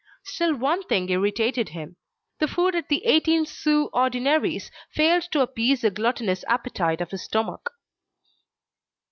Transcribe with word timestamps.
Still 0.23 0.55
one 0.55 0.81
thing 0.81 1.09
irritated 1.11 1.69
him: 1.69 1.95
the 2.39 2.47
food 2.47 2.73
at 2.73 2.87
the 2.89 3.05
eighteen 3.05 3.45
sous 3.45 3.87
ordinaries 3.93 4.71
failed 4.89 5.21
to 5.29 5.41
appease 5.41 5.81
the 5.81 5.91
gluttonous 5.91 6.43
appetite 6.47 7.01
of 7.01 7.11
his 7.11 7.21
stomach. 7.21 7.69